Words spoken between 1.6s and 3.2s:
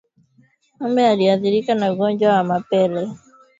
na ugonjwa wa mapele